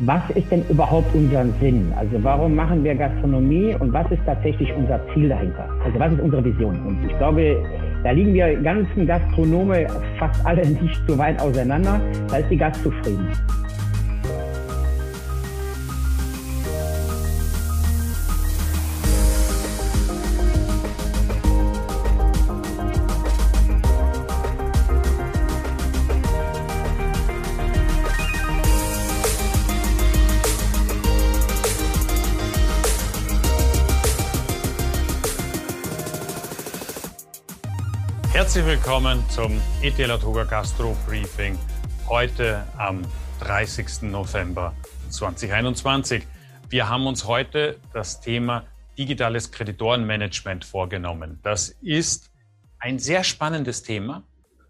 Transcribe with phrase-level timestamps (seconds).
[0.00, 1.92] was ist denn überhaupt unser Sinn?
[1.96, 5.68] Also warum machen wir Gastronomie und was ist tatsächlich unser Ziel dahinter?
[5.84, 6.78] Also was ist unsere Vision?
[6.86, 7.56] Und ich glaube,
[8.04, 9.86] da liegen wir ganzen Gastronome
[10.18, 12.00] fast alle nicht so weit auseinander.
[12.28, 13.36] Da ist die Gastzufriedenheit.
[13.36, 13.85] Herzlich
[38.76, 41.58] willkommen zum ETL Toga Gastro Briefing
[42.08, 43.00] heute am
[43.40, 44.02] 30.
[44.02, 44.74] November
[45.08, 46.26] 2021.
[46.68, 48.66] Wir haben uns heute das Thema
[48.98, 51.40] digitales Kreditorenmanagement vorgenommen.
[51.42, 52.30] Das ist
[52.78, 54.24] ein sehr spannendes Thema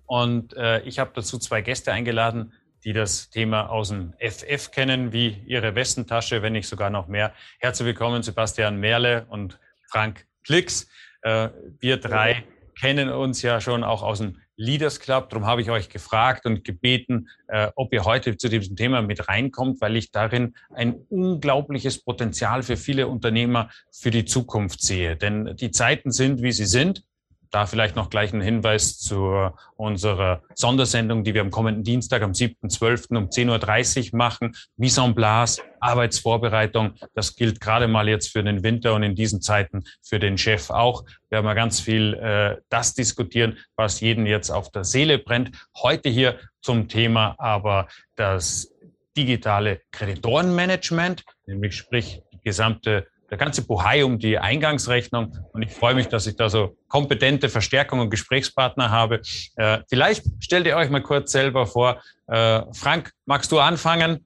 [0.07, 2.53] und äh, ich habe dazu zwei Gäste eingeladen,
[2.85, 7.33] die das Thema aus dem FF kennen, wie ihre Westentasche, wenn nicht sogar noch mehr.
[7.59, 9.59] Herzlich willkommen Sebastian Merle und
[9.91, 10.87] Frank Klicks.
[11.23, 11.49] Äh,
[11.81, 12.45] wir drei
[12.79, 15.31] kennen uns ja schon auch aus dem Leaders Club.
[15.31, 19.29] Darum habe ich euch gefragt und gebeten, äh, ob ihr heute zu diesem Thema mit
[19.29, 25.17] reinkommt, weil ich darin ein unglaubliches Potenzial für viele Unternehmer für die Zukunft sehe.
[25.17, 27.05] Denn die Zeiten sind, wie sie sind.
[27.51, 32.33] Da vielleicht noch gleich ein Hinweis zu unserer Sondersendung, die wir am kommenden Dienstag am
[32.33, 33.17] 7.12.
[33.17, 34.57] um 10.30 Uhr machen.
[34.77, 36.95] Mise en place, Arbeitsvorbereitung.
[37.15, 40.71] Das gilt gerade mal jetzt für den Winter und in diesen Zeiten für den Chef
[40.71, 41.05] auch.
[41.29, 45.51] Wir haben ja ganz viel äh, das diskutieren, was jeden jetzt auf der Seele brennt.
[45.83, 48.73] Heute hier zum Thema aber das
[49.17, 55.33] digitale Kreditorenmanagement, nämlich sprich die gesamte der ganze Buhai um die Eingangsrechnung.
[55.53, 59.21] Und ich freue mich, dass ich da so kompetente Verstärkung und Gesprächspartner habe.
[59.57, 62.01] Äh, vielleicht stellt ihr euch mal kurz selber vor.
[62.29, 64.25] Äh, Frank, magst du anfangen?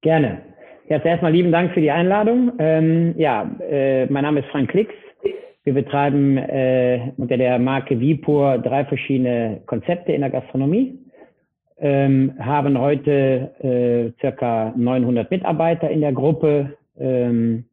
[0.00, 0.42] Gerne.
[0.88, 2.52] Jetzt erstmal lieben Dank für die Einladung.
[2.58, 4.94] Ähm, ja, äh, mein Name ist Frank Klicks.
[5.64, 10.98] Wir betreiben äh, unter der Marke Vipur drei verschiedene Konzepte in der Gastronomie.
[11.78, 16.76] Ähm, haben heute äh, circa 900 Mitarbeiter in der Gruppe.
[16.98, 17.64] Ähm,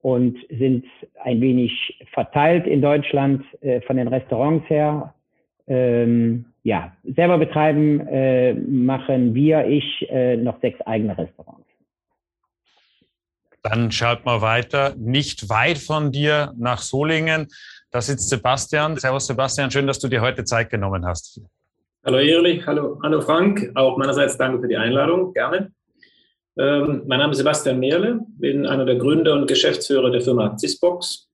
[0.00, 0.84] und sind
[1.24, 1.72] ein wenig
[2.12, 5.14] verteilt in Deutschland äh, von den Restaurants her.
[5.66, 11.66] Ähm, ja, selber betreiben äh, machen wir, ich, äh, noch sechs eigene Restaurants.
[13.62, 17.48] Dann schaut mal weiter, nicht weit von dir nach Solingen.
[17.90, 18.96] Da sitzt Sebastian.
[18.96, 21.40] Servus Sebastian, schön, dass du dir heute Zeit genommen hast.
[22.04, 23.70] Hallo Ehrlich, hallo, hallo Frank.
[23.74, 25.72] Auch meinerseits danke für die Einladung, gerne.
[26.58, 31.28] Ähm, mein Name ist Sebastian Mehrle, bin einer der Gründer und Geschäftsführer der Firma Cisbox.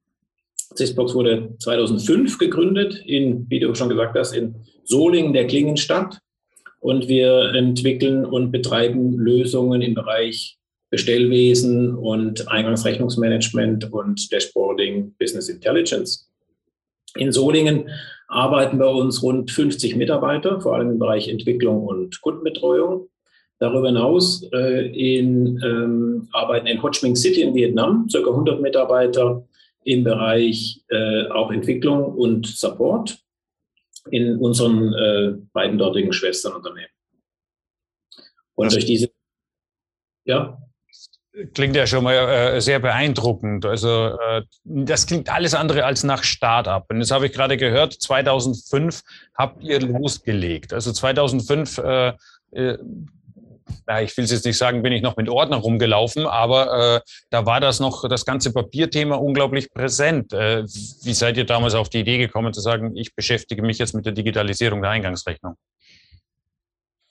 [0.76, 6.18] Cisbox wurde 2005 gegründet, in, wie du schon gesagt hast, in Solingen, der Klingenstadt.
[6.80, 10.58] Und wir entwickeln und betreiben Lösungen im Bereich
[10.90, 16.30] Bestellwesen und Eingangsrechnungsmanagement und Dashboarding, Business Intelligence.
[17.16, 17.88] In Solingen
[18.28, 23.08] arbeiten bei uns rund 50 Mitarbeiter, vor allem im Bereich Entwicklung und Kundenbetreuung.
[23.58, 28.18] Darüber hinaus äh, in, ähm, arbeiten in Ho Chi Minh City in Vietnam ca.
[28.18, 29.46] 100 Mitarbeiter
[29.84, 33.18] im Bereich äh, auch Entwicklung und Support
[34.10, 36.90] in unseren äh, beiden dortigen Schwesternunternehmen.
[38.54, 39.10] Und durch diese,
[40.24, 40.58] ja.
[41.52, 43.66] Klingt ja schon mal äh, sehr beeindruckend.
[43.66, 46.86] Also äh, das klingt alles andere als nach Start-up.
[46.90, 47.92] Und das habe ich gerade gehört.
[47.92, 49.02] 2005
[49.34, 50.72] habt ihr losgelegt.
[50.72, 52.12] Also 2005 äh,
[53.88, 57.00] ja, ich will es jetzt nicht sagen, bin ich noch mit Ordner rumgelaufen, aber äh,
[57.30, 60.32] da war das noch, das ganze Papierthema unglaublich präsent.
[60.32, 63.94] Äh, wie seid ihr damals auf die Idee gekommen zu sagen, ich beschäftige mich jetzt
[63.94, 65.56] mit der Digitalisierung der Eingangsrechnung?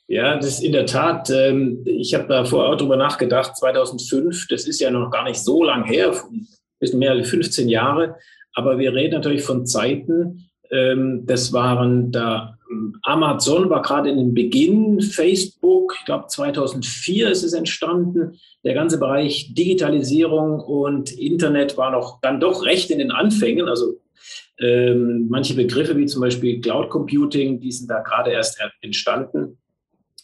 [0.08, 4.48] Ja, das ist in der Tat, ähm, ich habe da vorher auch drüber nachgedacht, 2005,
[4.48, 6.48] das ist ja noch gar nicht so lang her, ein
[6.80, 8.18] bisschen mehr als 15 Jahre,
[8.54, 12.58] aber wir reden natürlich von Zeiten, ähm, das waren da,
[13.04, 18.40] Amazon war gerade in den Beginn, Facebook, ich glaube 2004 ist es entstanden.
[18.64, 23.68] Der ganze Bereich Digitalisierung und Internet war noch dann doch recht in den Anfängen.
[23.68, 24.00] Also
[24.60, 29.58] ähm, manche Begriffe wie zum Beispiel Cloud Computing, die sind da gerade erst entstanden.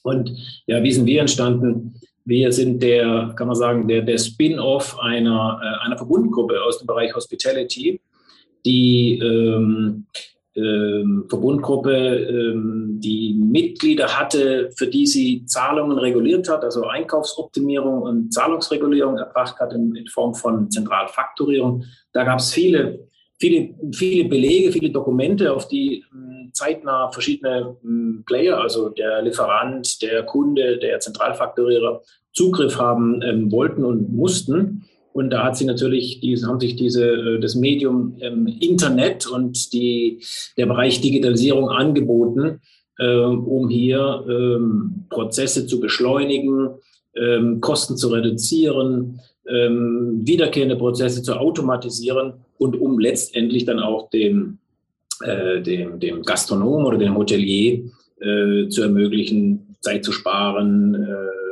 [0.03, 0.31] Und
[0.65, 1.95] ja, wie sind wir entstanden?
[2.25, 6.87] Wir sind der, kann man sagen, der, der Spin-off einer, äh, einer Verbundgruppe aus dem
[6.87, 7.99] Bereich Hospitality,
[8.65, 10.05] die ähm,
[10.59, 18.33] ähm, Verbundgruppe ähm, die Mitglieder hatte, für die sie Zahlungen reguliert hat, also Einkaufsoptimierung und
[18.33, 21.83] Zahlungsregulierung erbracht hat in, in Form von Zentralfaktorierung.
[22.13, 23.09] Da gab es viele
[23.39, 30.01] viele, viele Belege, viele Dokumente, auf die hm, zeitnah verschiedene hm, Player, also der Lieferant,
[30.01, 32.01] der Kunde, der Zentralfaktorierer,
[32.33, 34.85] Zugriff haben ähm, wollten und mussten.
[35.13, 39.73] Und da hat sie natürlich, die, haben sich diese, äh, das Medium ähm, Internet und
[39.73, 40.23] die,
[40.57, 42.61] der Bereich Digitalisierung angeboten,
[42.99, 46.69] ähm, um hier ähm, Prozesse zu beschleunigen,
[47.15, 54.59] ähm, Kosten zu reduzieren, ähm, wiederkehrende Prozesse zu automatisieren und um letztendlich dann auch dem,
[55.23, 57.89] äh, dem, dem Gastronom oder dem Hotelier
[58.19, 61.48] äh, zu ermöglichen, Zeit zu sparen, äh,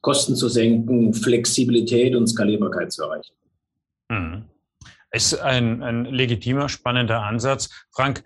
[0.00, 3.34] Kosten zu senken, Flexibilität und Skalierbarkeit zu erreichen.
[4.08, 4.44] Mhm.
[5.12, 7.68] Ist ein, ein legitimer, spannender Ansatz.
[7.90, 8.22] Frank,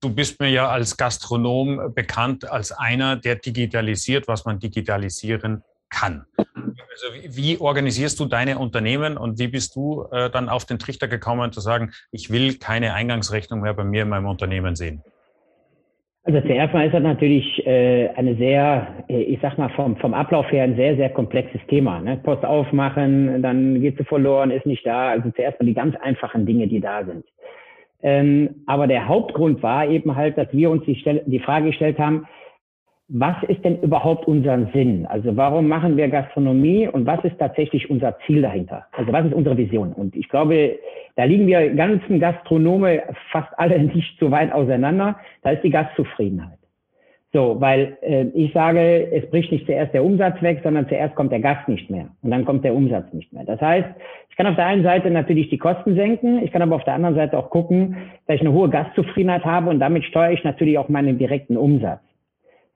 [0.00, 6.26] du bist mir ja als Gastronom bekannt als einer, der digitalisiert, was man digitalisieren kann.
[6.36, 11.08] Also wie, organisierst du deine Unternehmen und wie bist du äh, dann auf den Trichter
[11.08, 15.02] gekommen zu sagen, ich will keine Eingangsrechnung mehr bei mir in meinem Unternehmen sehen?
[16.26, 20.14] Also zuerst mal ist das natürlich äh, eine sehr, äh, ich sag mal vom, vom
[20.14, 22.00] Ablauf her ein sehr, sehr komplexes Thema.
[22.00, 22.18] Ne?
[22.22, 25.10] Post aufmachen, dann geht sie verloren, ist nicht da.
[25.10, 27.26] Also zuerst mal die ganz einfachen Dinge, die da sind.
[28.02, 32.26] Ähm, aber der Hauptgrund war eben halt, dass wir uns die, die Frage gestellt haben,
[33.08, 35.06] was ist denn überhaupt unser Sinn?
[35.06, 38.86] Also warum machen wir Gastronomie und was ist tatsächlich unser Ziel dahinter?
[38.92, 39.92] Also was ist unsere Vision?
[39.92, 40.78] Und ich glaube,
[41.16, 45.16] da liegen wir ganzen Gastronome fast alle nicht so weit auseinander.
[45.42, 46.58] Da ist die Gastzufriedenheit.
[47.34, 51.32] So, weil äh, ich sage, es bricht nicht zuerst der Umsatz weg, sondern zuerst kommt
[51.32, 53.44] der Gast nicht mehr und dann kommt der Umsatz nicht mehr.
[53.44, 53.88] Das heißt,
[54.30, 56.94] ich kann auf der einen Seite natürlich die Kosten senken, ich kann aber auf der
[56.94, 57.96] anderen Seite auch gucken,
[58.28, 62.00] dass ich eine hohe Gastzufriedenheit habe und damit steuere ich natürlich auch meinen direkten Umsatz.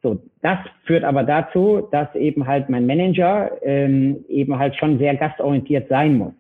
[0.03, 5.17] So, das führt aber dazu, dass eben halt mein Manager ähm, eben halt schon sehr
[5.17, 6.33] gastorientiert sein muss.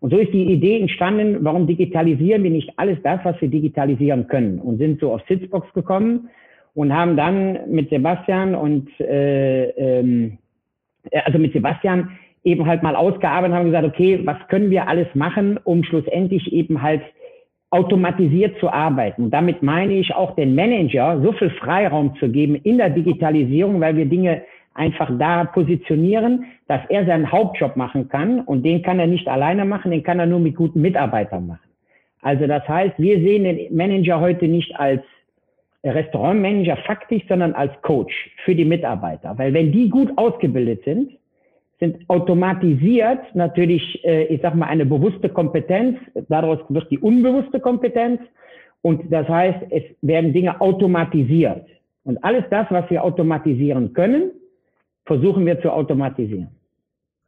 [0.00, 4.28] Und so ist die Idee entstanden, warum digitalisieren wir nicht alles das, was wir digitalisieren
[4.28, 6.28] können und sind so auf Sitzbox gekommen
[6.74, 10.38] und haben dann mit Sebastian und äh, ähm,
[11.24, 12.10] also mit Sebastian
[12.44, 16.52] eben halt mal ausgearbeitet und haben gesagt, okay, was können wir alles machen, um schlussendlich
[16.52, 17.02] eben halt
[17.70, 19.30] automatisiert zu arbeiten.
[19.30, 23.96] Damit meine ich auch den Manager so viel Freiraum zu geben in der Digitalisierung, weil
[23.96, 24.42] wir Dinge
[24.74, 29.64] einfach da positionieren, dass er seinen Hauptjob machen kann und den kann er nicht alleine
[29.64, 31.68] machen, den kann er nur mit guten Mitarbeitern machen.
[32.22, 35.02] Also das heißt, wir sehen den Manager heute nicht als
[35.84, 39.36] Restaurantmanager faktisch, sondern als Coach für die Mitarbeiter.
[39.36, 41.17] Weil wenn die gut ausgebildet sind,
[41.80, 45.98] sind automatisiert natürlich, äh, ich sag mal, eine bewusste Kompetenz.
[46.28, 48.20] Daraus wird die unbewusste Kompetenz.
[48.82, 51.66] Und das heißt, es werden Dinge automatisiert.
[52.04, 54.30] Und alles das, was wir automatisieren können,
[55.04, 56.48] versuchen wir zu automatisieren.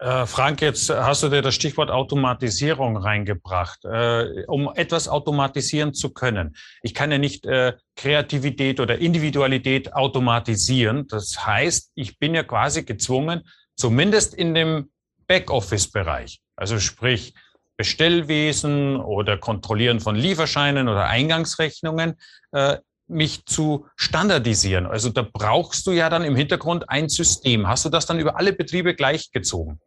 [0.01, 3.85] Äh, Frank, jetzt hast du dir das Stichwort Automatisierung reingebracht.
[3.85, 6.57] Äh, um etwas automatisieren zu können.
[6.83, 11.07] Ich kann ja nicht äh, Kreativität oder Individualität automatisieren.
[11.09, 13.43] Das heißt, ich bin ja quasi gezwungen,
[13.81, 14.91] zumindest in dem
[15.27, 17.35] Backoffice-Bereich, also sprich
[17.77, 22.17] Bestellwesen oder Kontrollieren von Lieferscheinen oder Eingangsrechnungen,
[22.53, 22.77] äh,
[23.09, 24.87] mich zu standardisieren.
[24.87, 27.67] Also da brauchst du ja dann im Hintergrund ein System.
[27.67, 29.81] Hast du das dann über alle Betriebe gleich gezogen?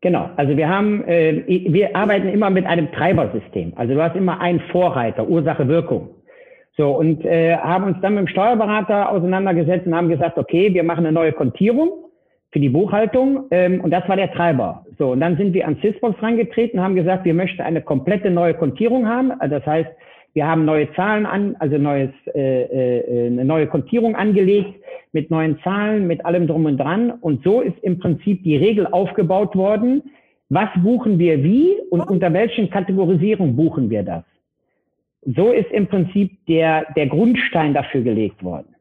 [0.00, 3.72] Genau, also wir haben, äh, wir arbeiten immer mit einem Treibersystem.
[3.76, 6.10] Also du hast immer einen Vorreiter, Ursache, Wirkung.
[6.76, 10.82] So, und äh, haben uns dann mit dem Steuerberater auseinandergesetzt und haben gesagt, okay, wir
[10.82, 12.05] machen eine neue Kontierung
[12.56, 14.86] für die Buchhaltung ähm, und das war der Treiber.
[14.98, 18.54] So, und dann sind wir an Sysbox reingetreten, haben gesagt, wir möchten eine komplette neue
[18.54, 19.30] Kontierung haben.
[19.30, 19.90] Also das heißt,
[20.32, 24.72] wir haben neue Zahlen an, also neues, äh, äh, eine neue Kontierung angelegt
[25.12, 27.10] mit neuen Zahlen, mit allem drum und dran.
[27.10, 30.04] Und so ist im Prinzip die Regel aufgebaut worden.
[30.48, 34.24] Was buchen wir wie und unter welchen Kategorisierung buchen wir das?
[35.26, 38.74] So ist im Prinzip der, der Grundstein dafür gelegt worden.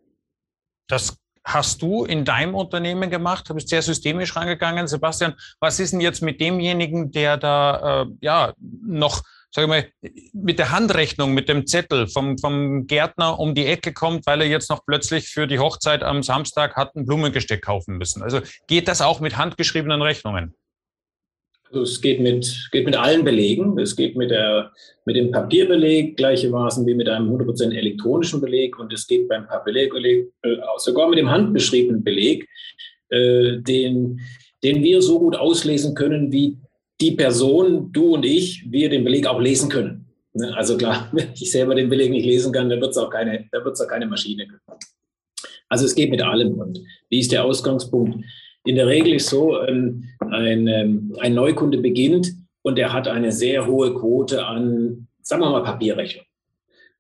[0.88, 3.48] Das hast du in deinem Unternehmen gemacht?
[3.48, 4.88] Du bist sehr systemisch rangegangen.
[4.88, 9.22] Sebastian, was ist denn jetzt mit demjenigen, der da äh, ja noch,
[9.52, 9.88] sag ich mal,
[10.34, 14.48] mit der Handrechnung, mit dem Zettel vom, vom Gärtner um die Ecke kommt, weil er
[14.48, 18.24] jetzt noch plötzlich für die Hochzeit am Samstag hat ein Blumengesteck kaufen müssen?
[18.24, 20.56] Also geht das auch mit handgeschriebenen Rechnungen?
[21.68, 23.78] Also es geht mit, geht mit allen Belegen.
[23.80, 24.72] Es geht mit, der,
[25.06, 30.32] mit dem Papierbeleg gleichermaßen wie mit einem 100% elektronischen Beleg und es geht beim Papierbeleg
[30.44, 32.48] äh, sogar mit dem handbeschriebenen Beleg,
[33.10, 34.22] äh, den,
[34.64, 36.58] den wir so gut auslesen können, wie
[37.02, 40.06] die Person, du und ich, wir den Beleg auch lesen können.
[40.34, 40.56] Ne?
[40.56, 43.50] Also klar, wenn ich selber den Beleg nicht lesen kann, dann wird es auch, keine,
[43.52, 44.80] auch keine Maschine können.
[45.68, 46.54] Also es geht mit allem.
[46.54, 46.80] Und
[47.10, 48.24] wie ist der Ausgangspunkt?
[48.66, 53.32] In der Regel ist so, ein, ein, ähm, ein Neukunde beginnt und er hat eine
[53.32, 56.26] sehr hohe Quote an sagen wir mal Papierrechnung.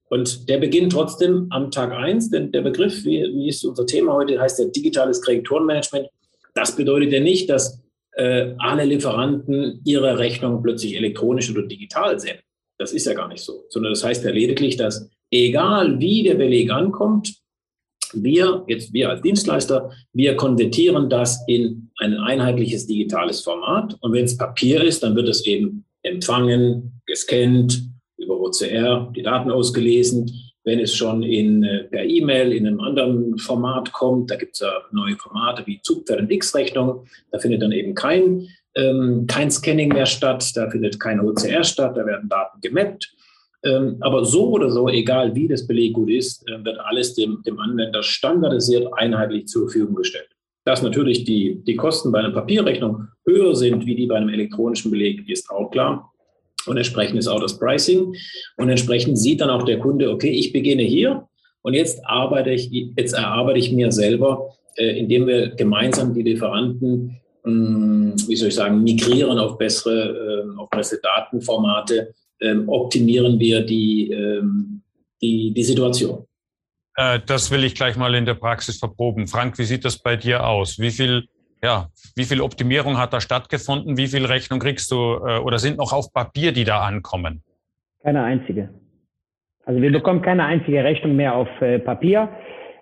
[0.10, 4.14] Und der beginnt trotzdem am Tag eins, denn der Begriff, wie, wie ist unser Thema
[4.14, 6.08] heute, heißt ja digitales Kreditorenmanagement.
[6.54, 7.82] Das bedeutet ja nicht, dass
[8.14, 12.38] äh, alle Lieferanten ihre Rechnung plötzlich elektronisch oder digital sehen.
[12.78, 16.36] Das ist ja gar nicht so, sondern das heißt ja lediglich, dass egal wie der
[16.36, 17.34] Beleg ankommt,
[18.14, 23.98] wir, jetzt wir als Dienstleister, wir konvertieren das in ein einheitliches digitales Format.
[24.02, 29.52] Und wenn es Papier ist, dann wird es eben empfangen, gescannt, über OCR die Daten
[29.52, 30.32] ausgelesen.
[30.64, 34.62] Wenn es schon in, äh, per E-Mail in einem anderen Format kommt, da gibt es
[34.62, 39.90] ja neue Formate wie Zugpferd- und X-Rechnung, da findet dann eben kein, ähm, kein Scanning
[39.90, 43.16] mehr statt, da findet kein OCR statt, da werden Daten gemappt.
[43.66, 47.60] Ähm, aber so oder so, egal wie das Beleggut ist, äh, wird alles dem, dem
[47.60, 50.30] Anwender standardisiert einheitlich zur Verfügung gestellt.
[50.66, 54.92] Dass natürlich die, die Kosten bei einer Papierrechnung höher sind wie die bei einem elektronischen
[54.92, 56.12] Beleg, ist auch klar.
[56.68, 58.16] Und entsprechend ist auch das Pricing.
[58.58, 61.28] Und entsprechend sieht dann auch der Kunde, okay, ich beginne hier
[61.66, 67.20] und jetzt arbeite ich, jetzt erarbeite ich mir selber, äh, indem wir gemeinsam die Lieferanten,
[67.44, 73.66] hm, wie soll ich sagen, migrieren auf bessere, äh, auf bessere Datenformate, äh, optimieren wir
[73.66, 74.82] die, ähm,
[75.22, 76.26] die, die Situation.
[76.96, 79.28] Äh, das will ich gleich mal in der Praxis verproben.
[79.28, 80.80] Frank, wie sieht das bei dir aus?
[80.80, 81.28] Wie viel
[81.64, 83.98] ja, wie viel Optimierung hat da stattgefunden?
[83.98, 87.42] Wie viel Rechnung kriegst du äh, oder sind noch auf Papier, die da ankommen?
[88.04, 88.70] Keine einzige.
[89.66, 92.30] Also wir bekommen keine einzige Rechnung mehr auf äh, Papier.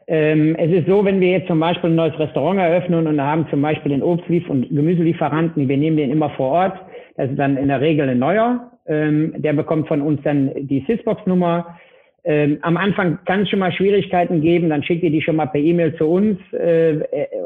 [0.07, 3.47] Ähm, es ist so, wenn wir jetzt zum Beispiel ein neues Restaurant eröffnen und haben
[3.49, 6.77] zum Beispiel den Obstlief- und Gemüselieferanten, wir nehmen den immer vor Ort.
[7.15, 8.69] Das ist dann in der Regel ein neuer.
[8.85, 11.77] Ähm, der bekommt von uns dann die Sysbox-Nummer.
[12.25, 15.47] Ähm, am Anfang kann es schon mal Schwierigkeiten geben, dann schickt ihr die schon mal
[15.47, 16.99] per E-Mail zu uns äh,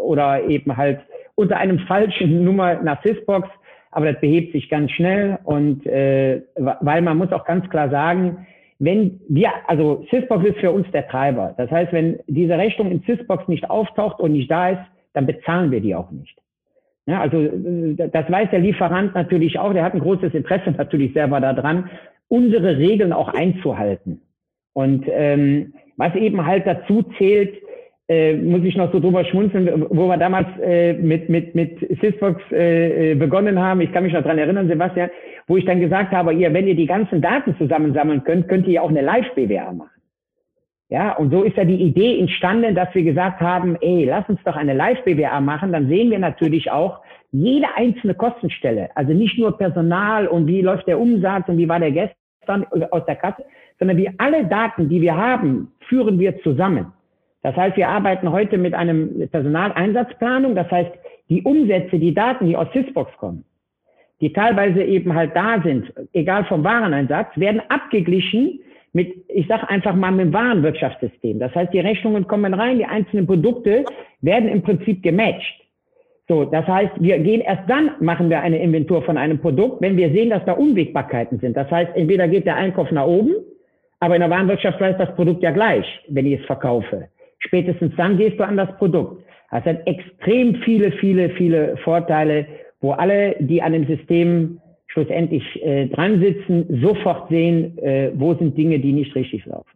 [0.03, 0.99] oder eben halt
[1.35, 3.49] unter einem falschen Nummer nach Sysbox,
[3.91, 8.45] aber das behebt sich ganz schnell und äh, weil man muss auch ganz klar sagen,
[8.79, 11.55] wenn wir, also Sysbox ist für uns der Treiber.
[11.57, 14.81] Das heißt, wenn diese Rechnung in Sysbox nicht auftaucht und nicht da ist,
[15.13, 16.37] dann bezahlen wir die auch nicht.
[17.07, 17.49] Ja, also
[17.95, 19.73] das weiß der Lieferant natürlich auch.
[19.73, 21.89] Der hat ein großes Interesse natürlich selber daran,
[22.27, 24.21] unsere Regeln auch einzuhalten.
[24.73, 27.55] Und ähm, was eben halt dazu zählt,
[28.09, 32.41] äh, muss ich noch so drüber schmunzeln, wo wir damals äh, mit, mit, mit Sysbox
[32.51, 33.81] äh, begonnen haben.
[33.81, 35.09] Ich kann mich noch dran erinnern, Sebastian,
[35.47, 38.73] wo ich dann gesagt habe, ihr, wenn ihr die ganzen Daten zusammensammeln könnt, könnt ihr
[38.73, 39.96] ja auch eine Live-BWA machen.
[40.89, 44.39] Ja, und so ist ja die Idee entstanden, dass wir gesagt haben, ey, lass uns
[44.45, 47.01] doch eine Live-BWA machen, dann sehen wir natürlich auch
[47.31, 48.89] jede einzelne Kostenstelle.
[48.95, 53.05] Also nicht nur Personal und wie läuft der Umsatz und wie war der gestern aus
[53.05, 53.43] der Kasse,
[53.79, 56.93] sondern wie alle Daten, die wir haben, führen wir zusammen.
[57.43, 60.55] Das heißt, wir arbeiten heute mit einem Personaleinsatzplanung.
[60.55, 60.91] Das heißt,
[61.29, 63.43] die Umsätze, die Daten, die aus Sysbox kommen,
[64.21, 68.61] die teilweise eben halt da sind, egal vom Wareneinsatz, werden abgeglichen
[68.97, 71.37] mit, ich sage einfach mal, mit dem Warenwirtschaftssystem.
[71.37, 73.85] Das heißt, die Rechnungen kommen rein, die einzelnen Produkte
[74.21, 75.53] werden im Prinzip gematcht.
[76.27, 79.97] So, das heißt, wir gehen erst dann, machen wir eine Inventur von einem Produkt, wenn
[79.97, 81.55] wir sehen, dass da Unwägbarkeiten sind.
[81.55, 83.35] Das heißt, entweder geht der Einkauf nach oben,
[83.99, 87.07] aber in der Warenwirtschaft bleibt das Produkt ja gleich, wenn ich es verkaufe.
[87.37, 89.23] Spätestens dann gehst du an das Produkt.
[89.51, 92.47] Das hat extrem viele, viele, viele Vorteile,
[92.81, 98.57] wo alle, die an dem System schlussendlich äh, dran sitzen, sofort sehen, äh, wo sind
[98.57, 99.69] Dinge, die nicht richtig laufen.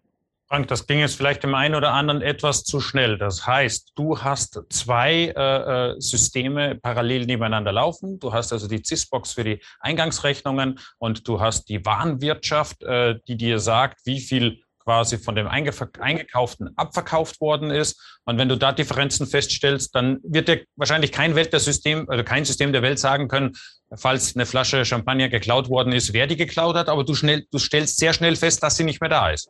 [0.51, 3.18] Frank, das ging jetzt vielleicht dem einen oder anderen etwas zu schnell.
[3.18, 8.20] Das heißt, du hast zwei äh, äh Systeme parallel nebeneinander laufen.
[8.20, 13.38] Du hast also die CISBox für die Eingangsrechnungen und du hast die Warenwirtschaft, äh, die
[13.38, 14.60] dir sagt, wie viel
[14.92, 18.20] quasi von dem Eingekauften abverkauft worden ist.
[18.26, 22.24] Und wenn du da Differenzen feststellst, dann wird dir wahrscheinlich kein Welt der System oder
[22.24, 23.54] kein System der Welt sagen können,
[23.96, 27.58] falls eine Flasche Champagner geklaut worden ist, wer die geklaut hat, aber du, schnell, du
[27.58, 29.50] stellst sehr schnell fest, dass sie nicht mehr da ist.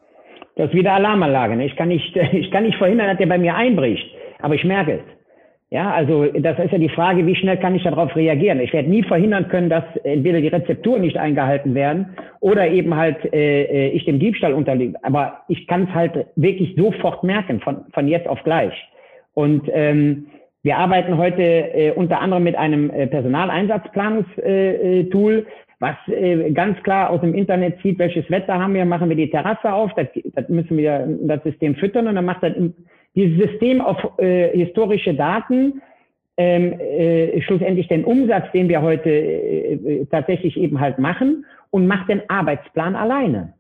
[0.58, 1.56] Das ist wieder Alarmanlage.
[1.56, 1.66] Ne?
[1.66, 4.06] Ich kann nicht, ich kann nicht verhindern, dass der bei mir einbricht,
[4.44, 5.21] aber ich merke es.
[5.74, 8.60] Ja, also das ist ja die Frage, wie schnell kann ich darauf reagieren?
[8.60, 12.08] Ich werde nie verhindern können, dass entweder die Rezepturen nicht eingehalten werden
[12.42, 15.00] oder eben halt äh, äh ich dem Diebstahl unterliege.
[15.02, 18.74] Aber ich kann es halt wirklich sofort merken, von, von jetzt auf gleich.
[19.34, 20.28] Und ähm,
[20.62, 25.46] wir arbeiten heute äh, unter anderem mit einem äh, Personaleinsatzplanungstool, äh, äh
[25.82, 29.32] was äh, ganz klar aus dem Internet sieht, welches Wetter haben wir, machen wir die
[29.32, 32.54] Terrasse auf, das, das müssen wir das System füttern und dann macht das
[33.16, 35.82] dieses System auf äh, historische Daten
[36.38, 41.88] ähm, äh, schlussendlich den Umsatz, den wir heute äh, äh, tatsächlich eben halt machen und
[41.88, 43.54] macht den Arbeitsplan alleine.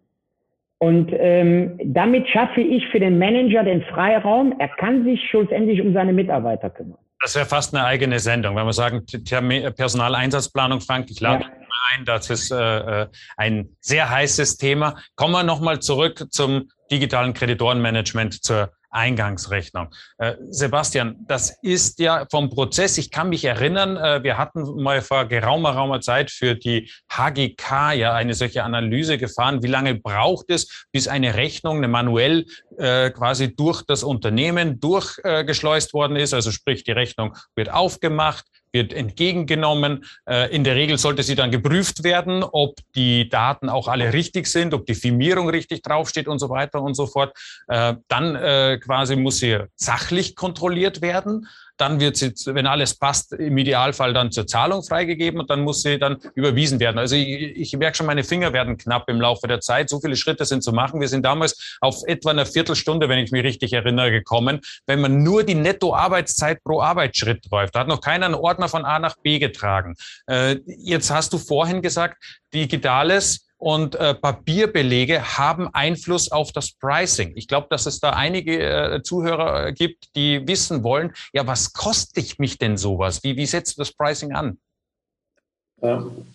[0.77, 5.93] Und ähm, damit schaffe ich für den Manager den Freiraum, er kann sich schlussendlich um
[5.93, 6.97] seine Mitarbeiter kümmern.
[7.21, 11.60] Das wäre fast eine eigene Sendung, wenn wir sagen, Personaleinsatzplanung, Frank, ich lade ja.
[11.93, 13.07] Ein, das ist äh, äh,
[13.37, 14.95] ein sehr heißes Thema.
[15.15, 19.87] Kommen wir nochmal zurück zum digitalen Kreditorenmanagement, zur Eingangsrechnung.
[20.17, 25.01] Äh, Sebastian, das ist ja vom Prozess, ich kann mich erinnern, äh, wir hatten mal
[25.01, 29.63] vor geraumer, raumer Zeit für die HGK ja eine solche Analyse gefahren.
[29.63, 32.45] Wie lange braucht es, bis eine Rechnung, eine manuell
[32.77, 36.33] äh, quasi durch das Unternehmen durchgeschleust worden ist?
[36.33, 40.05] Also sprich, die Rechnung wird aufgemacht, wird entgegengenommen.
[40.25, 44.47] Äh, in der Regel sollte sie dann geprüft werden, ob die Daten auch alle richtig
[44.47, 47.37] sind, ob die Firmierung richtig draufsteht und so weiter und so fort.
[47.67, 51.47] Äh, dann äh, quasi muss sie sachlich kontrolliert werden
[51.81, 55.81] dann wird sie, wenn alles passt, im Idealfall dann zur Zahlung freigegeben und dann muss
[55.81, 56.99] sie dann überwiesen werden.
[56.99, 59.89] Also ich, ich merke schon, meine Finger werden knapp im Laufe der Zeit.
[59.89, 61.01] So viele Schritte sind zu machen.
[61.01, 65.23] Wir sind damals auf etwa eine Viertelstunde, wenn ich mich richtig erinnere, gekommen, wenn man
[65.23, 67.75] nur die Nettoarbeitszeit pro Arbeitsschritt läuft.
[67.75, 69.95] Da hat noch keiner einen Ordner von A nach B getragen.
[70.27, 72.23] Äh, jetzt hast du vorhin gesagt,
[72.53, 77.33] Digitales und äh, Papierbelege haben Einfluss auf das Pricing.
[77.35, 81.71] Ich glaube, dass es da einige äh, Zuhörer äh, gibt, die wissen wollen, ja, was
[81.71, 83.23] kostet mich denn sowas?
[83.23, 84.57] Wie, wie setzt du das Pricing an?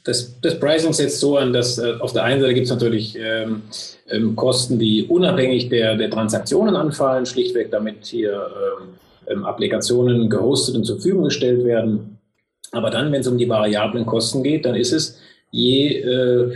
[0.05, 3.19] Das, das Pricing setzt so an, dass äh, auf der einen Seite gibt es natürlich
[3.19, 3.63] ähm,
[4.09, 8.89] ähm, Kosten, die unabhängig der, der Transaktionen anfallen, schlichtweg damit hier ähm,
[9.27, 12.19] ähm Applikationen gehostet und zur Verfügung gestellt werden.
[12.71, 15.19] Aber dann, wenn es um die variablen Kosten geht, dann ist es
[15.51, 16.53] je äh,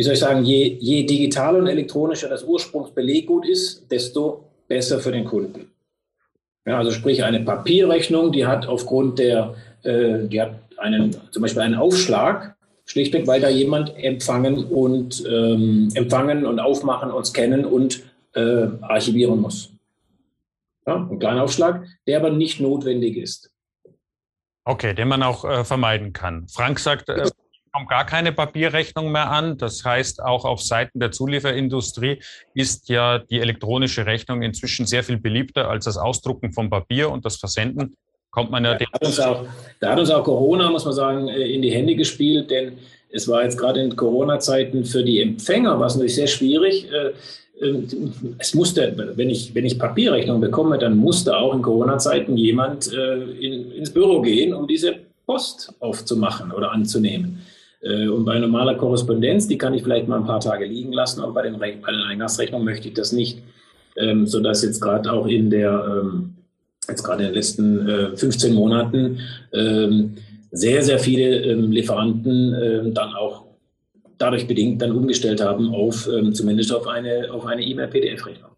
[0.00, 5.12] wie soll ich sagen, je, je digitaler und elektronischer das Ursprungsbeleggut ist, desto besser für
[5.12, 5.70] den Kunden.
[6.64, 11.60] Ja, also sprich eine Papierrechnung, die hat aufgrund der, äh, die hat einen, zum Beispiel
[11.60, 18.02] einen Aufschlag, schlichtweg, weil da jemand empfangen und ähm, empfangen und aufmachen und scannen und
[18.32, 19.70] äh, archivieren muss.
[20.86, 23.50] Ja, ein kleiner Aufschlag, der aber nicht notwendig ist.
[24.64, 26.48] Okay, den man auch äh, vermeiden kann.
[26.48, 27.28] Frank sagt, äh,
[27.72, 29.58] kommt gar keine Papierrechnung mehr an.
[29.58, 32.20] Das heißt, auch auf Seiten der Zulieferindustrie
[32.54, 37.24] ist ja die elektronische Rechnung inzwischen sehr viel beliebter als das Ausdrucken von Papier und
[37.24, 37.94] das Versenden.
[38.30, 38.74] Kommt man ja.
[38.74, 39.44] Da hat, uns auch,
[39.80, 42.78] da hat uns auch Corona, muss man sagen, äh, in die Hände gespielt, denn
[43.10, 46.88] es war jetzt gerade in Corona-Zeiten für die Empfänger, war es natürlich sehr schwierig.
[46.92, 47.12] Äh,
[47.60, 47.82] äh,
[48.38, 53.72] es musste, wenn ich, wenn ich Papierrechnung bekomme, dann musste auch in Corona-Zeiten jemand in,
[53.72, 57.40] ins Büro gehen, um diese Post aufzumachen oder anzunehmen.
[57.82, 61.20] Äh, und bei normaler Korrespondenz, die kann ich vielleicht mal ein paar Tage liegen lassen,
[61.20, 63.42] aber bei den, bei den Eingangsrechnungen möchte ich das nicht,
[63.96, 66.34] ähm, sodass jetzt gerade auch in der, ähm,
[66.88, 69.20] jetzt gerade in den letzten äh, 15 Monaten
[69.52, 70.14] ähm,
[70.50, 73.46] sehr, sehr viele ähm, Lieferanten ähm, dann auch
[74.18, 78.50] dadurch bedingt dann umgestellt haben auf ähm, zumindest auf eine auf eine E-Mail-PDF-Rechnung.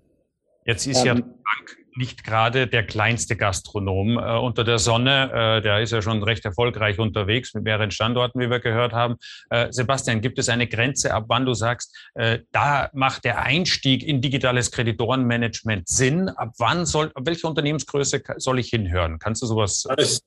[0.66, 5.58] Jetzt ist ja Bank nicht gerade der kleinste Gastronom äh, unter der Sonne.
[5.58, 9.16] Äh, der ist ja schon recht erfolgreich unterwegs mit mehreren Standorten, wie wir gehört haben.
[9.50, 14.02] Äh, Sebastian, gibt es eine Grenze, ab wann du sagst, äh, da macht der Einstieg
[14.02, 16.28] in digitales Kreditorenmanagement Sinn?
[16.28, 19.18] Ab wann soll, ab welche Unternehmensgröße soll ich hinhören?
[19.18, 19.86] Kannst du sowas?
[19.96, 20.22] Das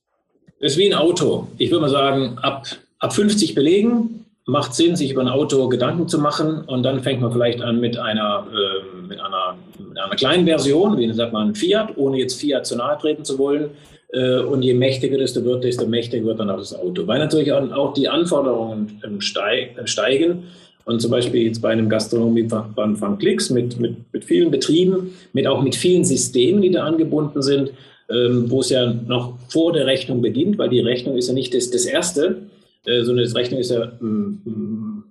[0.60, 1.47] ist wie ein Auto.
[1.58, 2.67] Ich würde mal sagen, ab,
[2.99, 7.21] ab 50 Belegen macht Sinn, sich über ein Auto Gedanken zu machen und dann fängt
[7.21, 11.55] man vielleicht an mit einer, äh, mit einer, mit einer kleinen Version, wie sagt man
[11.55, 13.71] Fiat, ohne jetzt Fiat zu nahe treten zu wollen.
[14.13, 17.08] Äh, und je mächtiger desto wird, desto mächtiger wird dann auch das Auto.
[17.08, 20.43] Weil natürlich auch die Anforderungen ähm, steigen.
[20.86, 25.47] Und zum Beispiel jetzt bei einem Gastronomieverband von Klicks mit, mit, mit vielen Betrieben, mit
[25.47, 27.71] auch mit vielen Systemen, die da angebunden sind,
[28.08, 31.55] ähm, wo es ja noch vor der Rechnung beginnt, weil die Rechnung ist ja nicht
[31.55, 32.38] das, das Erste,
[32.85, 35.03] äh, so eine Rechnung ist ja mm, mm,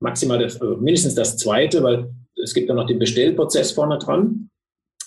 [0.00, 2.10] maximal das, also mindestens das zweite, weil
[2.42, 4.50] es gibt ja noch den Bestellprozess vorne dran,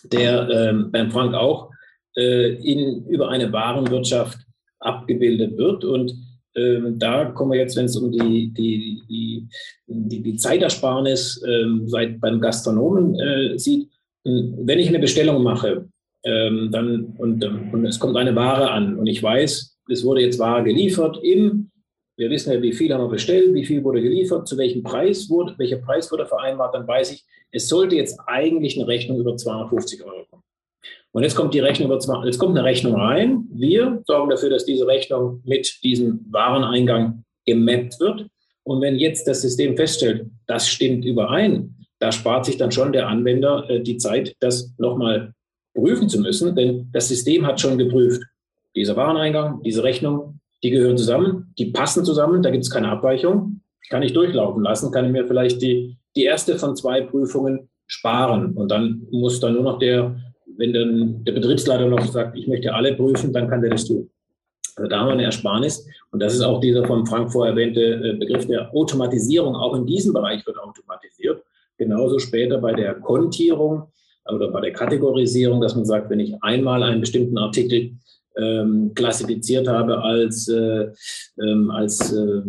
[0.03, 1.71] der ähm, beim Frank auch
[2.15, 4.39] äh, in, über eine Warenwirtschaft
[4.79, 5.83] abgebildet wird.
[5.83, 6.13] Und
[6.55, 9.47] ähm, da kommen wir jetzt, wenn es um die, die, die,
[9.87, 13.89] die, die Zeitersparnis ähm, seit, beim Gastronomen äh, sieht,
[14.23, 15.87] wenn ich eine Bestellung mache,
[16.25, 20.39] ähm, dann und, und es kommt eine Ware an und ich weiß, es wurde jetzt
[20.39, 21.69] Ware geliefert im
[22.17, 25.29] wir wissen ja, wie viel haben wir bestellt, wie viel wurde geliefert, zu welchem Preis
[25.29, 29.37] wurde, welcher Preis wurde vereinbart, dann weiß ich, es sollte jetzt eigentlich eine Rechnung über
[29.37, 30.43] 250 Euro kommen.
[31.11, 33.47] Und jetzt kommt die Rechnung über 200, jetzt kommt eine Rechnung rein.
[33.51, 38.27] Wir sorgen dafür, dass diese Rechnung mit diesem Wareneingang gemappt wird.
[38.63, 43.07] Und wenn jetzt das System feststellt, das stimmt überein, da spart sich dann schon der
[43.07, 45.33] Anwender äh, die Zeit, das nochmal
[45.73, 48.23] prüfen zu müssen, denn das System hat schon geprüft,
[48.75, 53.61] dieser Wareneingang, diese Rechnung, die gehören zusammen, die passen zusammen, da gibt es keine Abweichung.
[53.89, 58.53] Kann ich durchlaufen lassen, kann ich mir vielleicht die, die erste von zwei Prüfungen sparen.
[58.53, 60.19] Und dann muss dann nur noch der,
[60.57, 64.09] wenn dann der Betriebsleiter noch sagt, ich möchte alle prüfen, dann kann der das tun.
[64.75, 65.87] Also da haben wir eine Ersparnis.
[66.11, 69.55] Und das ist auch dieser von Frank vorher erwähnte äh, Begriff der Automatisierung.
[69.55, 71.43] Auch in diesem Bereich wird automatisiert.
[71.77, 73.91] Genauso später bei der Kontierung
[74.29, 77.91] oder bei der Kategorisierung, dass man sagt, wenn ich einmal einen bestimmten Artikel
[78.39, 80.87] ähm, klassifiziert habe als, äh,
[81.41, 82.41] ähm, als äh,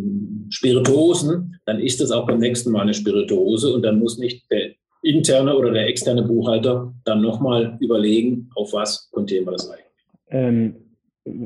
[0.51, 4.73] Spirituosen, dann ist das auch beim nächsten Mal eine Spirituose und dann muss nicht der
[5.03, 9.85] interne oder der externe Buchhalter dann nochmal überlegen, auf was kontieren wir das eigentlich.
[10.31, 10.75] Ähm,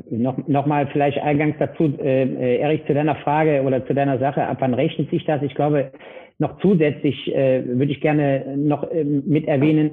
[0.09, 4.17] noch, noch mal vielleicht eingangs dazu, äh, äh, Erich, zu deiner Frage oder zu deiner
[4.19, 5.41] Sache, ab wann rechnet sich das?
[5.41, 5.91] Ich glaube,
[6.39, 9.91] noch zusätzlich äh, würde ich gerne noch äh, mit erwähnen,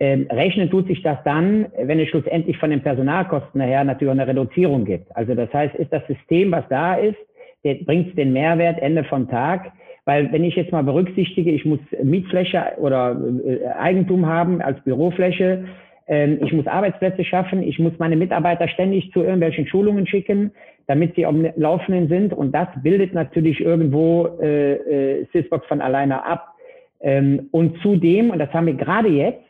[0.00, 4.26] ähm, rechnen tut sich das dann, wenn es schlussendlich von den Personalkosten her natürlich eine
[4.26, 5.14] Reduzierung gibt.
[5.14, 7.18] Also das heißt, ist das System, was da ist,
[7.62, 9.72] bringt den Mehrwert Ende vom Tag.
[10.06, 15.66] Weil wenn ich jetzt mal berücksichtige, ich muss Mietfläche oder äh, Eigentum haben als Bürofläche,
[16.08, 20.52] ähm, ich muss Arbeitsplätze schaffen, ich muss meine Mitarbeiter ständig zu irgendwelchen Schulungen schicken,
[20.86, 22.32] damit sie am Laufenden sind.
[22.32, 24.72] Und das bildet natürlich irgendwo äh,
[25.20, 26.54] äh, Sysbox von alleine ab.
[27.02, 29.49] Ähm, und zudem, und das haben wir gerade jetzt,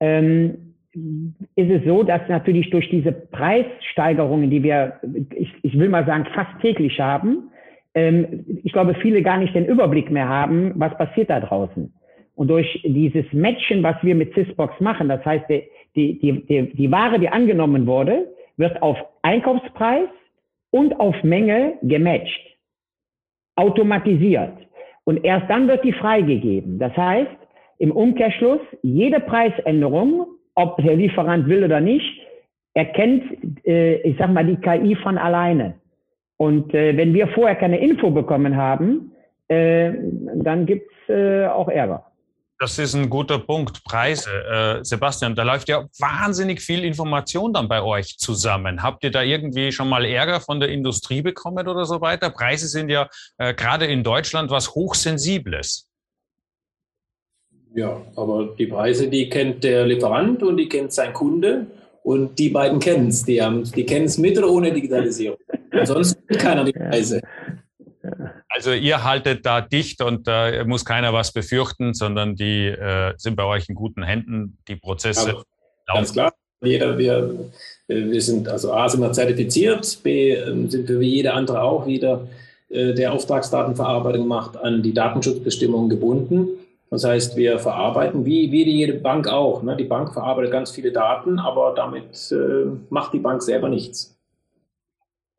[0.00, 0.74] ähm,
[1.54, 4.94] ist es so, dass natürlich durch diese Preissteigerungen, die wir,
[5.34, 7.50] ich, ich will mal sagen, fast täglich haben,
[7.94, 11.92] ähm, ich glaube, viele gar nicht den Überblick mehr haben, was passiert da draußen.
[12.34, 16.90] Und durch dieses Matchen, was wir mit Sysbox machen, das heißt, die, die, die, die
[16.90, 20.08] Ware, die angenommen wurde, wird auf Einkaufspreis
[20.70, 22.40] und auf Menge gematcht,
[23.56, 24.56] automatisiert.
[25.04, 26.78] Und erst dann wird die freigegeben.
[26.78, 27.30] Das heißt,
[27.78, 32.20] im Umkehrschluss, jede Preisänderung, ob der Lieferant will oder nicht,
[32.74, 33.24] erkennt,
[33.64, 35.74] äh, ich sag mal, die KI von alleine.
[36.36, 39.12] Und äh, wenn wir vorher keine Info bekommen haben,
[39.48, 39.92] äh,
[40.34, 42.04] dann gibt's äh, auch Ärger.
[42.60, 43.84] Das ist ein guter Punkt.
[43.84, 44.30] Preise.
[44.30, 48.82] Äh, Sebastian, da läuft ja wahnsinnig viel Information dann bei euch zusammen.
[48.82, 52.30] Habt ihr da irgendwie schon mal Ärger von der Industrie bekommen oder so weiter?
[52.30, 55.87] Preise sind ja äh, gerade in Deutschland was Hochsensibles.
[57.74, 61.66] Ja, aber die Preise, die kennt der Lieferant und die kennt sein Kunde
[62.02, 63.24] und die beiden kennen es.
[63.24, 63.40] Die,
[63.76, 65.38] die kennen es mit oder ohne Digitalisierung.
[65.70, 67.20] Ansonsten kennt keiner die Preise.
[68.48, 73.36] Also ihr haltet da dicht und da muss keiner was befürchten, sondern die äh, sind
[73.36, 75.28] bei euch in guten Händen, die Prozesse.
[75.28, 75.42] Also,
[75.86, 76.32] ganz klar.
[76.60, 77.52] Jeder, wir,
[77.86, 81.86] wir sind, also A sind wir zertifiziert, B ähm, sind wir wie jeder andere auch
[81.86, 82.26] wieder,
[82.68, 86.48] äh, der Auftragsdatenverarbeitung macht, an die Datenschutzbestimmungen gebunden.
[86.90, 89.62] Das heißt, wir verarbeiten, wie, wie jede Bank auch.
[89.62, 89.76] Ne?
[89.76, 94.18] Die Bank verarbeitet ganz viele Daten, aber damit äh, macht die Bank selber nichts.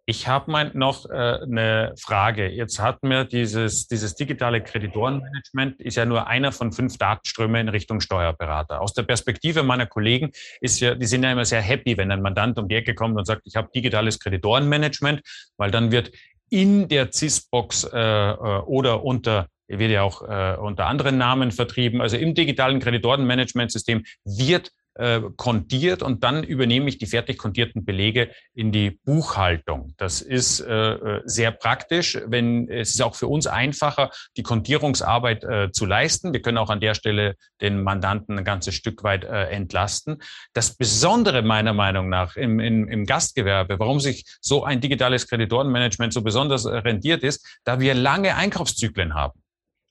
[0.09, 2.49] Ich habe noch äh, eine Frage.
[2.49, 7.69] Jetzt hat mir dieses, dieses digitale Kreditorenmanagement ist ja nur einer von fünf Datenströmen in
[7.69, 8.81] Richtung Steuerberater.
[8.81, 10.31] Aus der Perspektive meiner Kollegen
[10.61, 13.19] ist ja, die sind ja immer sehr happy, wenn ein Mandant um die Ecke kommt
[13.19, 15.21] und sagt, ich habe digitales Kreditorenmanagement,
[15.57, 16.11] weil dann wird
[16.49, 18.33] in der CIS-Box äh, äh,
[18.65, 22.01] oder unter wird ja auch äh, unter anderen Namen vertrieben.
[22.01, 28.31] Also im digitalen Kreditorenmanagementsystem wird äh, kontiert und dann übernehme ich die fertig kontierten Belege
[28.53, 29.93] in die Buchhaltung.
[29.97, 35.43] Das ist äh, äh, sehr praktisch, wenn es ist auch für uns einfacher, die Kontierungsarbeit
[35.43, 36.33] äh, zu leisten.
[36.33, 40.21] Wir können auch an der Stelle den Mandanten ein ganzes Stück weit äh, entlasten.
[40.53, 46.11] Das Besondere meiner Meinung nach im, im, im Gastgewerbe, warum sich so ein digitales Kreditorenmanagement
[46.11, 49.39] so besonders äh, rendiert ist, da wir lange Einkaufszyklen haben.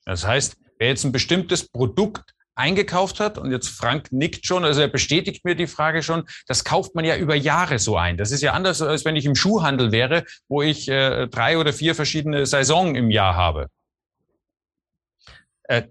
[0.09, 3.37] Das heißt, wer jetzt ein bestimmtes Produkt eingekauft hat.
[3.37, 7.05] Und jetzt Frank nickt schon, also er bestätigt mir die Frage schon, das kauft man
[7.05, 8.17] ja über Jahre so ein.
[8.17, 11.71] Das ist ja anders, als wenn ich im Schuhhandel wäre, wo ich äh, drei oder
[11.71, 13.67] vier verschiedene Saison im Jahr habe.
[15.63, 15.83] Äh,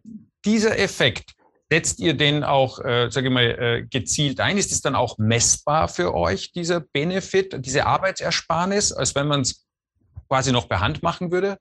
[0.44, 1.32] dieser Effekt,
[1.70, 4.58] setzt ihr den auch, äh, sage ich mal, äh, gezielt ein?
[4.58, 9.66] Ist es dann auch messbar für euch, dieser Benefit, diese Arbeitsersparnis, als wenn man es
[10.28, 11.58] quasi noch per Hand machen würde?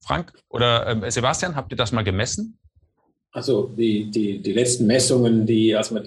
[0.00, 2.58] Frank oder äh, Sebastian, habt ihr das mal gemessen?
[3.32, 6.02] Also die, die, die letzten Messungen, die, als wir,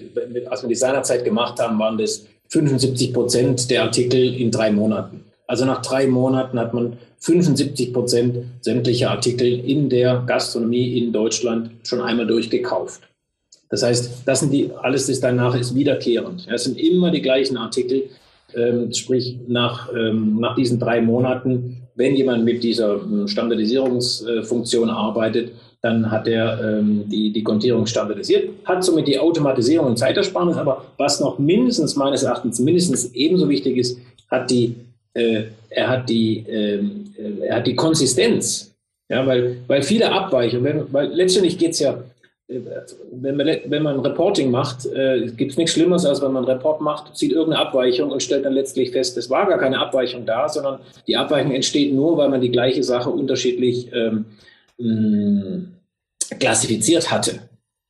[0.50, 5.24] als wir die seinerzeit gemacht haben, waren das 75 Prozent der Artikel in drei Monaten.
[5.46, 11.70] Also nach drei Monaten hat man 75 Prozent sämtlicher Artikel in der Gastronomie in Deutschland
[11.84, 13.02] schon einmal durchgekauft.
[13.68, 16.46] Das heißt, das sind die, alles ist danach ist wiederkehrend.
[16.50, 18.10] Es sind immer die gleichen Artikel,
[18.56, 25.52] ähm, sprich nach, ähm, nach diesen drei Monaten, wenn jemand mit dieser ähm, Standardisierungsfunktion arbeitet,
[25.82, 30.84] dann hat er ähm, die, die Kontierung standardisiert, hat somit die Automatisierung und Zeitersparnis, aber
[30.96, 33.98] was noch mindestens meines Erachtens mindestens ebenso wichtig ist,
[34.30, 34.76] hat die,
[35.14, 38.70] äh, er, hat die, ähm, äh, er hat die Konsistenz.
[39.08, 41.98] Ja, weil, weil viele Abweichungen, weil letztendlich geht es ja
[43.12, 46.56] wenn man, wenn man Reporting macht, äh, gibt es nichts Schlimmeres, als wenn man einen
[46.56, 50.26] Report macht, sieht irgendeine Abweichung und stellt dann letztlich fest, es war gar keine Abweichung
[50.26, 54.24] da, sondern die Abweichung entsteht nur, weil man die gleiche Sache unterschiedlich ähm,
[54.78, 55.62] mh,
[56.38, 57.40] klassifiziert hatte.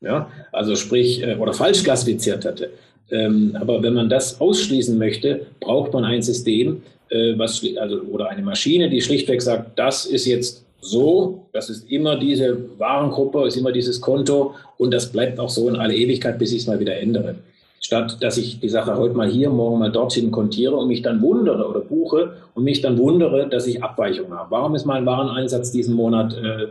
[0.01, 0.29] Ja?
[0.53, 2.71] Also sprich, äh, oder falsch klassifiziert hatte.
[3.11, 8.29] Ähm, aber wenn man das ausschließen möchte, braucht man ein System, äh, was, also, oder
[8.29, 13.57] eine Maschine, die schlichtweg sagt, das ist jetzt so, das ist immer diese Warengruppe, ist
[13.57, 16.81] immer dieses Konto und das bleibt auch so in alle Ewigkeit, bis ich es mal
[16.81, 17.37] wieder ändere.
[17.81, 21.23] Statt dass ich die Sache heute mal hier, morgen mal dorthin kontiere und mich dann
[21.23, 24.51] wundere oder buche und mich dann wundere, dass ich Abweichungen habe.
[24.51, 26.69] Warum ist mein Wareneinsatz diesen Monat äh,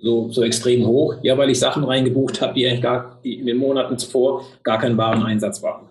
[0.00, 1.16] so, so extrem hoch?
[1.22, 4.78] Ja, weil ich Sachen reingebucht habe, die eigentlich gar, die in den Monaten zuvor gar
[4.78, 5.88] kein Wareneinsatz waren.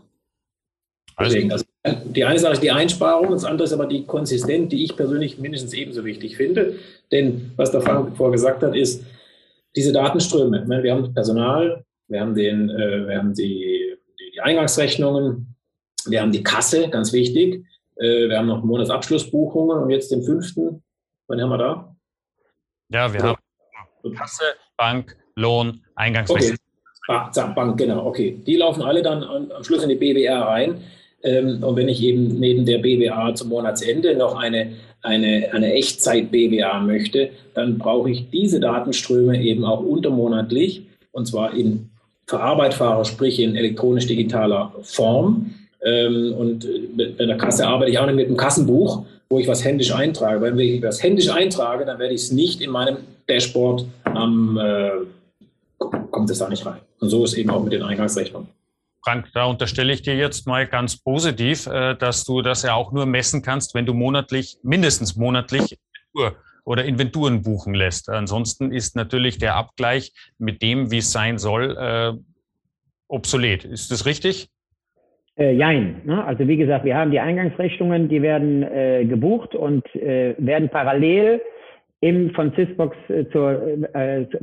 [1.19, 4.84] Deswegen, also die eine Sache ist die Einsparung, das andere ist aber die Konsistenz, die
[4.84, 6.80] ich persönlich mindestens ebenso wichtig finde.
[7.12, 9.04] Denn was der Frank vorher gesagt hat, ist
[9.76, 10.65] diese Datenströme.
[10.67, 15.56] Wir haben Personal, wir haben, den, äh, wir haben die, die Eingangsrechnungen,
[16.08, 17.65] wir haben die Kasse, ganz wichtig.
[17.98, 20.84] Äh, wir haben noch Monatsabschlussbuchungen und jetzt den fünften.
[21.28, 21.95] Wann haben wir da?
[22.89, 24.43] Ja, wir haben Kasse,
[24.78, 26.58] Bank, Lohn, Eingangsrechnung.
[27.08, 27.54] Okay.
[27.54, 28.41] Bank, genau, okay.
[28.45, 30.82] Die laufen alle dann am Schluss in die BWR rein.
[31.26, 36.80] Ähm, und wenn ich eben neben der BWA zum Monatsende noch eine, eine, eine Echtzeit-BWA
[36.80, 41.90] möchte, dann brauche ich diese Datenströme eben auch untermonatlich und zwar in
[42.28, 45.52] verarbeitbarer, sprich in elektronisch-digitaler Form.
[45.84, 49.64] Ähm, und bei der Kasse arbeite ich auch nicht mit einem Kassenbuch, wo ich was
[49.64, 50.42] händisch eintrage.
[50.42, 54.90] Wenn ich was händisch eintrage, dann werde ich es nicht in meinem Dashboard am, äh,
[56.12, 56.80] kommt es da nicht rein.
[57.00, 58.48] Und so ist eben auch mit den Eingangsrechnungen.
[59.06, 62.91] Frank, da unterstelle ich dir jetzt mal ganz positiv, äh, dass du das ja auch
[62.91, 65.78] nur messen kannst, wenn du monatlich, mindestens monatlich
[66.65, 68.10] oder Inventuren buchen lässt.
[68.10, 72.13] Ansonsten ist natürlich der Abgleich mit dem, wie es sein soll, äh,
[73.08, 73.63] obsolet.
[73.63, 74.50] Ist das richtig?
[75.38, 76.02] Äh, jein.
[76.06, 76.26] Ne?
[76.26, 81.41] Also wie gesagt, wir haben die Eingangsrechnungen, die werden äh, gebucht und äh, werden parallel
[82.02, 83.62] im von Sysbox äh, zur,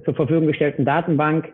[0.05, 1.53] zur Verfügung gestellten Datenbank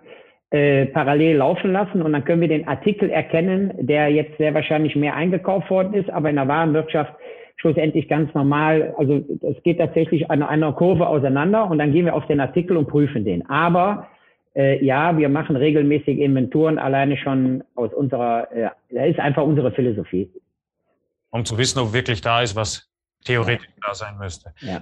[0.50, 4.96] äh, parallel laufen lassen und dann können wir den Artikel erkennen, der jetzt sehr wahrscheinlich
[4.96, 7.12] mehr eingekauft worden ist, aber in der Warenwirtschaft
[7.56, 8.94] schlussendlich ganz normal.
[8.96, 12.76] Also es geht tatsächlich an einer Kurve auseinander und dann gehen wir auf den Artikel
[12.76, 13.48] und prüfen den.
[13.50, 14.08] Aber
[14.54, 19.70] äh, ja, wir machen regelmäßig Inventuren alleine schon aus unserer, äh, das ist einfach unsere
[19.72, 20.30] Philosophie.
[21.30, 22.88] Um zu wissen, ob wirklich da ist, was
[23.24, 23.88] theoretisch ja.
[23.88, 24.54] da sein müsste.
[24.60, 24.80] Ja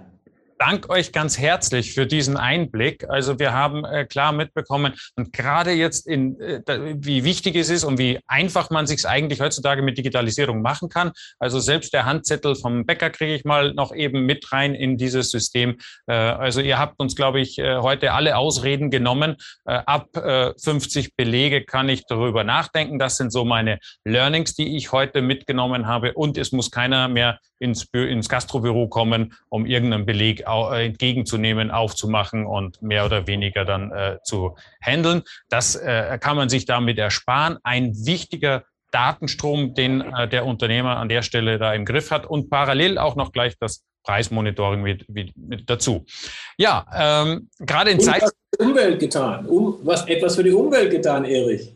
[0.59, 3.09] danke euch ganz herzlich für diesen Einblick.
[3.09, 6.61] Also wir haben äh, klar mitbekommen und gerade jetzt in äh,
[6.97, 11.13] wie wichtig es ist und wie einfach man sich eigentlich heutzutage mit Digitalisierung machen kann.
[11.39, 15.31] Also selbst der Handzettel vom Bäcker kriege ich mal noch eben mit rein in dieses
[15.31, 15.77] System.
[16.07, 19.37] Äh, also ihr habt uns, glaube ich, äh, heute alle Ausreden genommen.
[19.65, 22.99] Äh, ab äh, 50 Belege kann ich darüber nachdenken.
[22.99, 26.15] Das sind so meine Learnings, die ich heute mitgenommen habe.
[26.15, 32.47] Und es muss keiner mehr ins, ins Gastrobüro kommen, um irgendeinen Beleg äh, entgegenzunehmen, aufzumachen
[32.47, 35.23] und mehr oder weniger dann äh, zu handeln.
[35.49, 37.59] Das äh, kann man sich damit ersparen.
[37.63, 42.51] Ein wichtiger Datenstrom, den äh, der Unternehmer an der Stelle da im Griff hat und
[42.51, 46.07] parallel auch noch gleich das Preismonitoring mit, mit, mit dazu.
[46.57, 48.31] Ja, ähm, gerade in Zeiten.
[48.59, 51.73] Umwelt getan, um, was etwas für die Umwelt getan, Erich.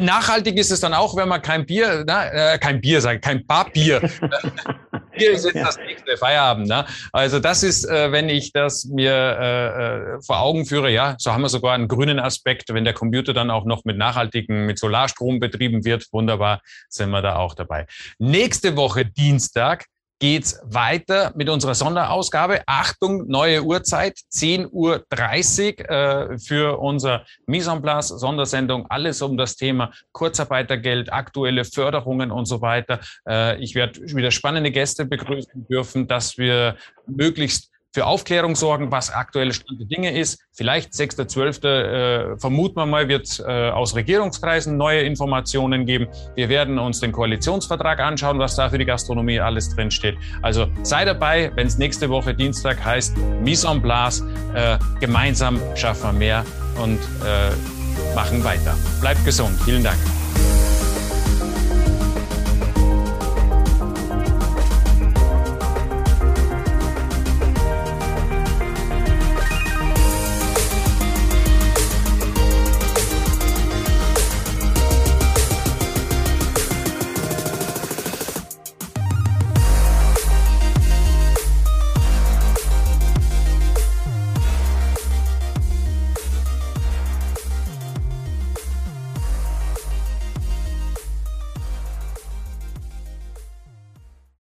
[0.00, 3.44] Nachhaltig ist es dann auch, wenn man kein Bier, na, äh, kein Bier sagt, kein
[3.44, 4.00] Barbier
[5.20, 5.64] hier ist jetzt ja.
[5.64, 6.68] das nächste Feierabend.
[6.68, 6.84] Ne?
[7.12, 11.32] Also das ist, äh, wenn ich das mir äh, äh, vor Augen führe, ja, so
[11.32, 12.72] haben wir sogar einen grünen Aspekt.
[12.72, 17.22] Wenn der Computer dann auch noch mit nachhaltigen, mit Solarstrom betrieben wird, wunderbar, sind wir
[17.22, 17.86] da auch dabei.
[18.18, 19.86] Nächste Woche Dienstag
[20.20, 22.62] geht's weiter mit unserer Sonderausgabe.
[22.66, 28.86] Achtung, neue Uhrzeit, 10.30 Uhr äh, für unser Mise en place Sondersendung.
[28.90, 33.00] Alles um das Thema Kurzarbeitergeld, aktuelle Förderungen und so weiter.
[33.26, 39.10] Äh, ich werde wieder spannende Gäste begrüßen dürfen, dass wir möglichst für Aufklärung sorgen, was
[39.10, 40.40] aktuelle Stand der Dinge ist.
[40.52, 42.34] Vielleicht 6.12.
[42.34, 46.06] Äh, vermuten wir mal, wird äh, aus Regierungskreisen neue Informationen geben.
[46.36, 50.16] Wir werden uns den Koalitionsvertrag anschauen, was da für die Gastronomie alles drinsteht.
[50.42, 54.22] Also sei dabei, wenn es nächste Woche Dienstag heißt, Mise en place,
[54.54, 56.44] äh, gemeinsam schaffen wir mehr
[56.82, 58.76] und äh, machen weiter.
[59.00, 59.58] Bleibt gesund.
[59.64, 59.98] Vielen Dank.